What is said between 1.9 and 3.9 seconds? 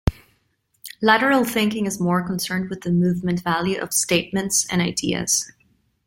more concerned with the "movement value"